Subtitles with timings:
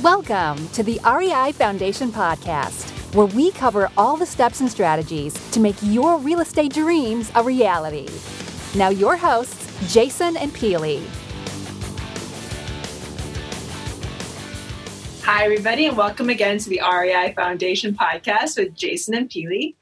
[0.00, 5.60] Welcome to the REI Foundation Podcast, where we cover all the steps and strategies to
[5.60, 8.08] make your real estate dreams a reality.
[8.74, 11.06] Now, your hosts, Jason and Peely.
[15.24, 19.74] Hi, everybody, and welcome again to the REI Foundation Podcast with Jason and Peely.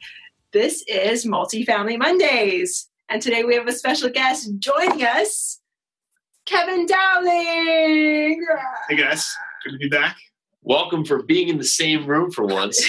[0.50, 5.60] This is Multifamily Mondays, and today we have a special guest joining us,
[6.46, 8.44] Kevin Dowling.
[8.88, 10.16] Hey guys, good to be back.
[10.62, 12.82] Welcome for being in the same room for once.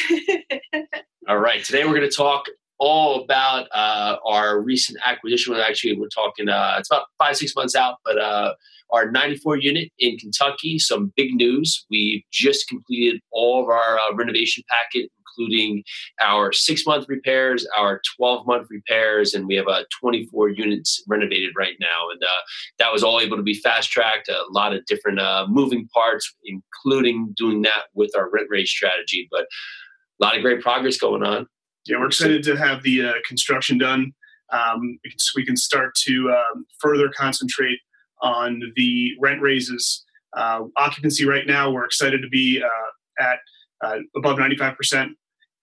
[1.28, 2.46] all right, today we're going to talk
[2.80, 5.54] all about uh, our recent acquisition.
[5.56, 8.54] Actually, we're talking, uh, it's about five, six months out, but uh,
[8.92, 11.86] our 94 unit in Kentucky, some big news.
[11.90, 15.84] We've just completed all of our uh, renovation packet, including
[16.22, 21.54] our six month repairs, our 12 month repairs, and we have uh, 24 units renovated
[21.58, 22.10] right now.
[22.12, 22.42] And uh,
[22.80, 26.34] that was all able to be fast tracked, a lot of different uh, moving parts,
[26.44, 29.28] including doing that with our rent raise strategy.
[29.32, 31.48] But a lot of great progress going on.
[31.86, 34.14] Yeah, we're excited to have the uh, construction done.
[34.52, 35.00] Um,
[35.36, 37.80] we can start to um, further concentrate
[38.22, 40.06] on the rent raises.
[40.36, 43.40] Uh, occupancy right now, we're excited to be uh, at
[43.84, 45.10] uh, above 95%.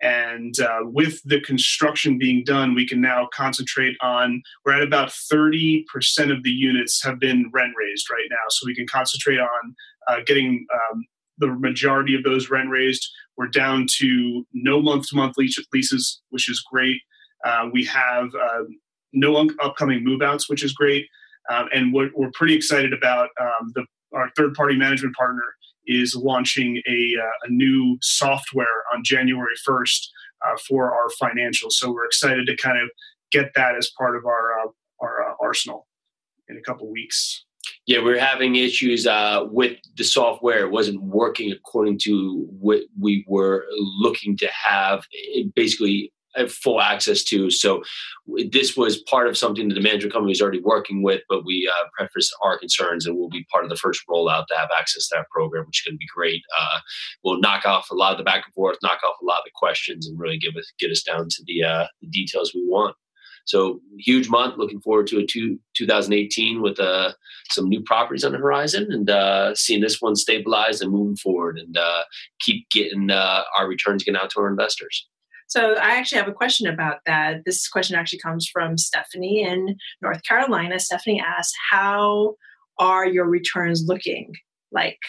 [0.00, 5.08] And uh, with the construction being done, we can now concentrate on, we're at about
[5.08, 5.84] 30%
[6.30, 8.36] of the units have been rent raised right now.
[8.48, 9.74] So we can concentrate on
[10.06, 11.04] uh, getting um,
[11.38, 13.08] the majority of those rent raised.
[13.36, 17.00] We're down to no month to month leases, which is great.
[17.44, 18.64] Uh, we have uh,
[19.12, 21.06] no un- upcoming move outs, which is great.
[21.50, 25.42] Um, and what we're pretty excited about, um, the, our third party management partner
[25.88, 30.06] is launching a, uh, a new software on January 1st
[30.46, 31.72] uh, for our financials.
[31.72, 32.88] So we're excited to kind of
[33.32, 34.68] get that as part of our, uh,
[35.00, 35.88] our arsenal
[36.48, 37.44] in a couple weeks.
[37.86, 40.60] Yeah, we are having issues uh, with the software.
[40.60, 45.04] It wasn't working according to what we were looking to have.
[45.10, 46.12] It basically
[46.46, 47.50] full access to.
[47.50, 47.82] So
[48.50, 51.68] this was part of something that the management company was already working with, but we
[51.68, 55.08] uh, preface our concerns and we'll be part of the first rollout to have access
[55.08, 56.42] to that program, which is going to be great.
[56.58, 56.78] Uh,
[57.24, 59.44] we'll knock off a lot of the back and forth, knock off a lot of
[59.44, 62.62] the questions, and really give us get us down to the, uh, the details we
[62.64, 62.94] want.
[63.48, 64.58] So huge month.
[64.58, 67.12] Looking forward to a two, 2018 with uh,
[67.50, 71.58] some new properties on the horizon and uh, seeing this one stabilize and moving forward
[71.58, 72.02] and uh,
[72.40, 75.08] keep getting uh, our returns getting out to our investors.
[75.48, 77.44] So I actually have a question about that.
[77.44, 80.78] This question actually comes from Stephanie in North Carolina.
[80.78, 82.36] Stephanie asks, "How
[82.78, 84.34] are your returns looking
[84.70, 85.00] like?"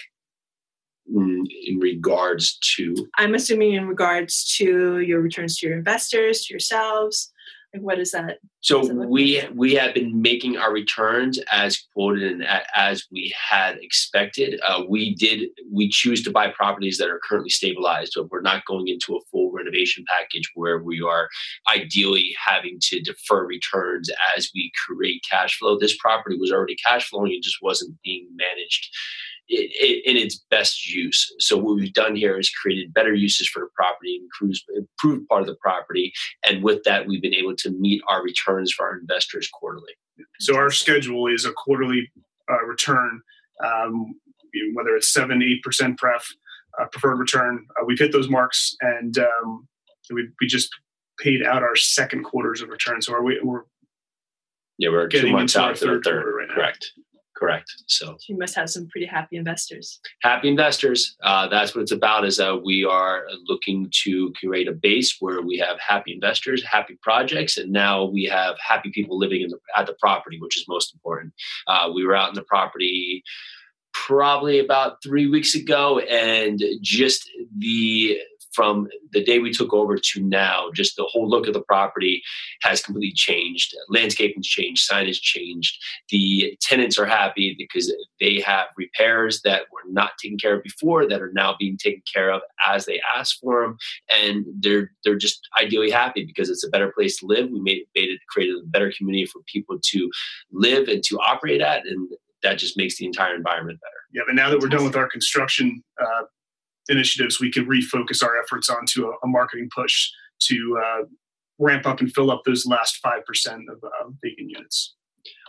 [1.14, 6.54] Mm, in regards to, I'm assuming in regards to your returns to your investors, to
[6.54, 7.34] yourselves.
[7.78, 8.40] What is that?
[8.62, 9.52] So we like?
[9.54, 12.44] we have been making our returns as quoted and
[12.76, 14.60] as we had expected.
[14.68, 18.66] Uh, we did we choose to buy properties that are currently stabilized, but we're not
[18.66, 21.30] going into a full renovation package where we are
[21.72, 25.78] ideally having to defer returns as we create cash flow.
[25.78, 28.90] This property was already cash flowing; it just wasn't being managed
[29.50, 31.34] in its best use.
[31.40, 35.42] So what we've done here is created better uses for the property, improved, improved part
[35.42, 36.14] of the property,
[36.48, 39.94] and with that, we've been able to meet our returns for our investors quarterly.
[40.40, 42.12] So our schedule is a quarterly
[42.52, 43.22] uh, return,
[43.64, 44.16] um,
[44.74, 46.28] whether it's seven, eight percent pref
[46.80, 47.66] uh, preferred return.
[47.80, 49.68] Uh, we've hit those marks, and um,
[50.12, 50.70] we we just
[51.20, 53.02] paid out our second quarters of return.
[53.02, 53.64] So are we, we're
[54.78, 56.56] yeah, we're getting two months into out our third, third quarter right now.
[56.56, 56.92] Correct.
[57.40, 57.72] Correct.
[57.88, 60.02] So you must have some pretty happy investors.
[60.24, 61.16] Happy investors.
[61.24, 62.26] Uh, that's what it's about.
[62.26, 66.98] Is that we are looking to create a base where we have happy investors, happy
[67.02, 70.66] projects, and now we have happy people living in the, at the property, which is
[70.68, 71.34] most important.
[71.66, 73.24] Uh, we were out in the property
[73.94, 78.20] probably about three weeks ago, and just the
[78.60, 82.22] from the day we took over to now, just the whole look of the property
[82.62, 83.74] has completely changed.
[83.88, 85.82] Landscaping's changed, signage changed.
[86.10, 87.90] The tenants are happy because
[88.20, 92.02] they have repairs that were not taken care of before that are now being taken
[92.14, 93.78] care of as they ask for them,
[94.14, 97.50] and they're they're just ideally happy because it's a better place to live.
[97.50, 100.12] We made, made it created a better community for people to
[100.52, 102.10] live and to operate at, and
[102.44, 103.94] that just makes the entire environment better.
[104.12, 106.24] Yeah, but now that we're done with our construction uh,
[106.90, 110.10] initiatives, we could refocus our efforts onto a, a marketing push
[110.42, 111.06] to uh,
[111.60, 113.20] ramp up and fill up those last 5%
[113.72, 114.96] of uh, vacant units.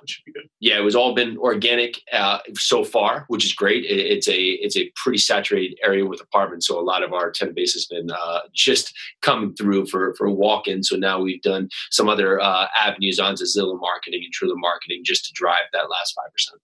[0.02, 0.48] Which should be good.
[0.60, 3.84] Yeah, it was all been organic uh, so far, which is great.
[3.84, 7.30] It, it's a it's a pretty saturated area with apartments, so a lot of our
[7.30, 8.92] tenant base has been uh, just
[9.22, 10.82] coming through for for walk-in.
[10.82, 15.26] So now we've done some other uh, avenues onto Zillow marketing and Trulia marketing just
[15.26, 16.60] to drive that last five percent.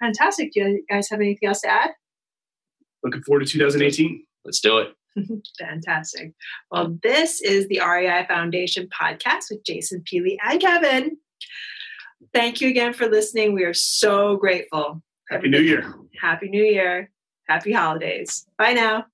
[0.00, 0.52] Fantastic.
[0.52, 1.90] Do you guys have anything else to add?
[3.04, 4.24] Looking forward to 2018.
[4.44, 4.94] Let's do it.
[5.58, 6.32] Fantastic.
[6.70, 11.16] Well, this is the REI Foundation podcast with Jason Peely and Kevin.
[12.32, 13.52] Thank you again for listening.
[13.52, 15.02] We are so grateful.
[15.30, 15.94] Happy New Year.
[16.20, 17.10] Happy New Year.
[17.48, 18.46] Happy holidays.
[18.58, 19.06] Bye now.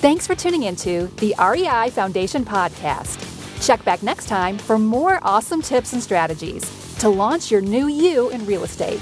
[0.00, 3.20] Thanks for tuning into the REI Foundation podcast.
[3.64, 8.28] Check back next time for more awesome tips and strategies to launch your new you
[8.28, 9.00] in real estate.